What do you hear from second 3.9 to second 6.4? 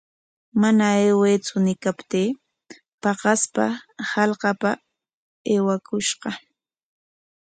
hallqapa aywakushqa.